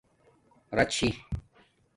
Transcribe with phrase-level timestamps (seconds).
[0.77, 1.09] راچی